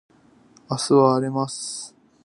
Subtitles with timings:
[0.67, 1.95] 明日は荒れます